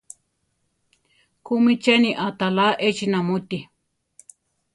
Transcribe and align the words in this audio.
¿Kúmi 1.45 1.73
cheni 1.83 2.09
aʼtalá 2.25 2.65
échi 2.87 3.05
namúti? 3.11 3.59